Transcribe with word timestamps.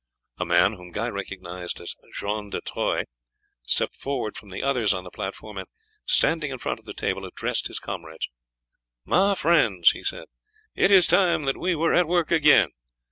A 0.39 0.45
man, 0.45 0.73
whom 0.77 0.89
Guy 0.89 1.09
recognized 1.09 1.79
as 1.79 1.93
John 2.15 2.49
de 2.49 2.59
Troyes, 2.59 3.05
stepped 3.67 3.93
forward 3.93 4.35
from 4.35 4.49
the 4.49 4.63
others 4.63 4.95
on 4.95 5.03
the 5.03 5.11
platform 5.11 5.59
and, 5.59 5.67
standing 6.07 6.49
in 6.49 6.57
front 6.57 6.79
of 6.79 6.85
the 6.85 6.93
table, 6.95 7.23
addressed 7.23 7.67
his 7.67 7.77
comrades. 7.77 8.27
"My 9.05 9.35
friends," 9.35 9.91
he 9.91 10.03
said, 10.03 10.25
"it 10.73 10.89
is 10.89 11.05
time 11.05 11.43
that 11.43 11.55
we 11.59 11.75
were 11.75 11.93
at 11.93 12.07
work 12.07 12.31
again. 12.31 12.69